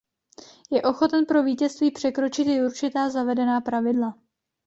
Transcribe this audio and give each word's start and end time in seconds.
Je 0.71 0.81
ochoten 0.81 1.25
pro 1.25 1.43
vítězství 1.43 1.91
překročit 1.91 2.47
i 2.47 2.65
určitá 2.65 3.09
zavedená 3.09 3.61
pravidla. 3.61 4.17